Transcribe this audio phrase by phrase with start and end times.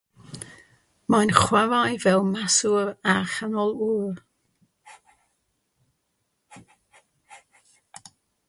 [1.15, 4.23] Mae'n chwarae fel maswr a chanolwr.